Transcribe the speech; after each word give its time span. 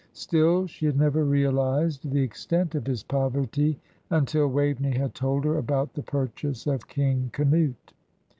Still 0.13 0.65
she 0.65 0.87
had 0.87 0.97
never 0.97 1.23
realised 1.23 2.09
the 2.09 2.23
extent 2.23 2.73
of 2.73 2.87
his 2.87 3.03
poverty 3.03 3.77
until 4.09 4.47
Waveney 4.47 4.97
had 4.97 5.13
told 5.13 5.45
her 5.45 5.59
about 5.59 5.93
the 5.93 6.01
purchase 6.01 6.65
of 6.65 6.87
"King 6.87 7.29
Canute." 7.31 7.93